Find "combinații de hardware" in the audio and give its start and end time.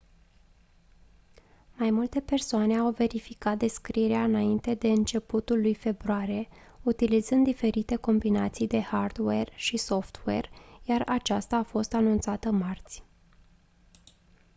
7.95-9.51